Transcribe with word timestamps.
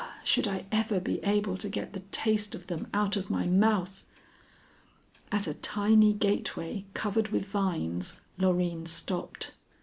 should 0.23 0.47
I 0.47 0.65
ever 0.71 0.99
be 0.99 1.23
able 1.23 1.57
to 1.57 1.69
get 1.69 1.93
the 1.93 1.99
taste 1.99 2.55
of 2.55 2.65
them 2.65 2.87
out 2.91 3.15
of 3.15 3.29
my 3.29 3.45
mouth! 3.45 4.03
At 5.31 5.45
a 5.45 5.53
tiny 5.53 6.11
gateway 6.11 6.85
covered 6.95 7.27
with 7.27 7.45
vines, 7.45 8.19
Loreen 8.39 8.87
stopped. 8.87 9.51